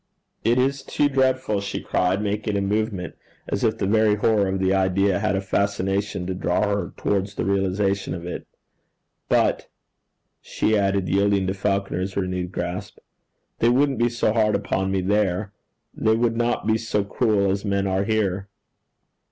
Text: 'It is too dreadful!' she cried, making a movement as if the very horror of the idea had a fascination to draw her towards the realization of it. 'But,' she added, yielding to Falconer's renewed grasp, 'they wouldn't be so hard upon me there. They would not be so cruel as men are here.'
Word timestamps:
'It 0.43 0.57
is 0.57 0.81
too 0.81 1.07
dreadful!' 1.07 1.61
she 1.61 1.79
cried, 1.79 2.23
making 2.23 2.57
a 2.57 2.61
movement 2.61 3.15
as 3.47 3.63
if 3.63 3.77
the 3.77 3.85
very 3.85 4.15
horror 4.15 4.47
of 4.47 4.57
the 4.57 4.73
idea 4.73 5.19
had 5.19 5.35
a 5.35 5.41
fascination 5.41 6.25
to 6.25 6.33
draw 6.33 6.67
her 6.67 6.91
towards 6.97 7.35
the 7.35 7.45
realization 7.45 8.15
of 8.15 8.25
it. 8.25 8.47
'But,' 9.29 9.67
she 10.41 10.75
added, 10.75 11.07
yielding 11.07 11.45
to 11.45 11.53
Falconer's 11.53 12.17
renewed 12.17 12.51
grasp, 12.51 12.97
'they 13.59 13.69
wouldn't 13.69 13.99
be 13.99 14.09
so 14.09 14.33
hard 14.33 14.55
upon 14.55 14.89
me 14.91 15.01
there. 15.01 15.53
They 15.93 16.15
would 16.15 16.35
not 16.35 16.65
be 16.65 16.79
so 16.79 17.03
cruel 17.03 17.51
as 17.51 17.63
men 17.63 17.85
are 17.85 18.05
here.' 18.05 18.47